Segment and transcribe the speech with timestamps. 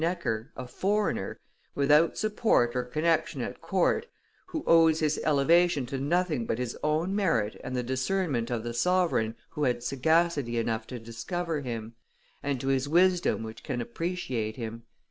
[0.03, 1.37] Necker, a foreigner,
[1.75, 4.07] without support or connection at court,
[4.47, 8.73] who owes his elevation to nothing but his own merit and the discernment of the
[8.73, 11.93] sovereign who had sagacity enough to discover him,
[12.41, 14.85] and to his wisdom which can appreciate him.